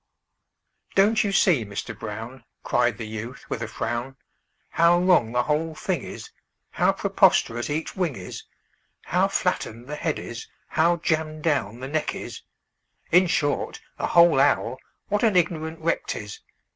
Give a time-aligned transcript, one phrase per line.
[0.95, 4.15] "Don't you see, Mister Brown," Cried the youth, with a frown,
[4.71, 6.31] "How wrong the whole thing is,
[6.71, 8.41] How preposterous each wing is,
[9.03, 12.41] How flattened the head is, how jammed down the neck is
[13.11, 14.79] In short, the whole owl,
[15.09, 16.39] what an ignorant wreck 't is!